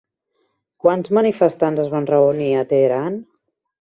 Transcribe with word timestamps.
Quants 0.85 1.11
manifestants 1.17 1.81
es 1.83 1.91
van 1.97 2.09
reunir 2.13 2.51
a 2.55 2.65
Teheran? 2.73 3.21